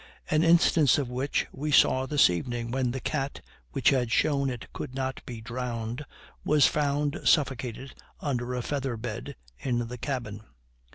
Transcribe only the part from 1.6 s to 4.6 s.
saw this evening, when the cat, which had shown